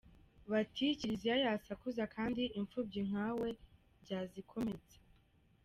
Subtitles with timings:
[0.51, 3.47] Bati Kiliziya yasakuza kandi imfubyi nkawe
[4.01, 4.97] byazikomeretsa.